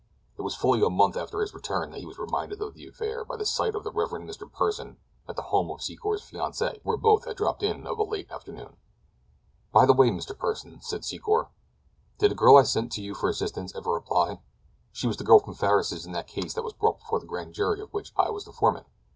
It 0.35 0.41
was 0.41 0.55
fully 0.55 0.81
a 0.81 0.89
month 0.89 1.15
after 1.15 1.41
his 1.41 1.53
return 1.53 1.91
that 1.91 1.99
he 1.99 2.07
was 2.07 2.17
reminded 2.17 2.59
of 2.59 2.73
the 2.73 2.87
affair 2.87 3.23
by 3.23 3.37
the 3.37 3.45
sight 3.45 3.75
of 3.75 3.83
the 3.83 3.91
Rev. 3.91 4.09
Mr. 4.13 4.51
Pursen 4.51 4.97
at 5.27 5.35
the 5.35 5.43
home 5.43 5.69
of 5.69 5.81
Secor's 5.81 6.23
fiancée 6.23 6.79
where 6.81 6.97
both 6.97 7.25
had 7.25 7.37
dropped 7.37 7.61
in 7.61 7.85
of 7.85 7.99
a 7.99 8.03
late 8.03 8.31
afternoon. 8.31 8.77
"By 9.71 9.85
the 9.85 9.93
way, 9.93 10.09
Mr. 10.09 10.35
Pursen," 10.35 10.81
said 10.81 11.01
Secor, 11.01 11.49
"did 12.17 12.31
a 12.31 12.33
girl 12.33 12.57
I 12.57 12.63
sent 12.63 12.91
to 12.93 13.03
you 13.03 13.13
for 13.13 13.29
assistance 13.29 13.75
ever 13.75 13.95
apply? 13.95 14.41
She 14.91 15.05
was 15.05 15.17
the 15.17 15.23
girl 15.23 15.37
from 15.37 15.53
Farris's 15.53 16.03
in 16.07 16.13
that 16.13 16.25
case 16.25 16.55
that 16.55 16.63
was 16.63 16.73
brought 16.73 16.97
before 16.97 17.19
the 17.19 17.27
grand 17.27 17.53
jury 17.53 17.79
of 17.79 17.93
which 17.93 18.11
I 18.17 18.31
was 18.31 18.45
foreman." 18.45 18.85